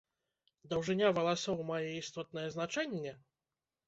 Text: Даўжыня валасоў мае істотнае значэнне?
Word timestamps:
Даўжыня 0.69 1.11
валасоў 1.17 1.59
мае 1.71 1.91
істотнае 1.97 2.47
значэнне? 2.57 3.13